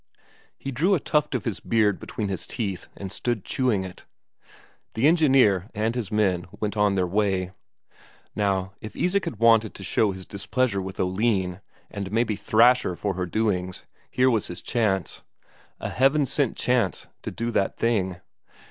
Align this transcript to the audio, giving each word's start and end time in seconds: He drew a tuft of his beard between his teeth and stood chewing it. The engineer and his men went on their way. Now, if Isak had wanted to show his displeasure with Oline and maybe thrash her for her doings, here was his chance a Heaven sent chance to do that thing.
He 0.57 0.71
drew 0.71 0.95
a 0.95 0.99
tuft 0.99 1.35
of 1.35 1.45
his 1.45 1.59
beard 1.59 1.99
between 1.99 2.27
his 2.27 2.47
teeth 2.47 2.87
and 2.97 3.11
stood 3.11 3.45
chewing 3.45 3.83
it. 3.83 4.03
The 4.95 5.05
engineer 5.05 5.69
and 5.75 5.93
his 5.93 6.11
men 6.11 6.47
went 6.59 6.75
on 6.75 6.95
their 6.95 7.05
way. 7.05 7.51
Now, 8.35 8.73
if 8.81 8.95
Isak 8.95 9.25
had 9.25 9.35
wanted 9.35 9.75
to 9.75 9.83
show 9.83 10.09
his 10.11 10.25
displeasure 10.25 10.81
with 10.81 10.99
Oline 10.99 11.61
and 11.91 12.11
maybe 12.11 12.35
thrash 12.35 12.81
her 12.81 12.95
for 12.95 13.13
her 13.13 13.27
doings, 13.27 13.83
here 14.09 14.31
was 14.31 14.47
his 14.47 14.63
chance 14.63 15.21
a 15.79 15.89
Heaven 15.89 16.25
sent 16.25 16.57
chance 16.57 17.05
to 17.21 17.29
do 17.29 17.51
that 17.51 17.77
thing. 17.77 18.21